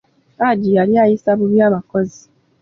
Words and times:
Hajji 0.37 0.69
yali 0.77 0.93
ayisa 1.03 1.31
bubi 1.39 1.57
abakozi. 1.67 2.21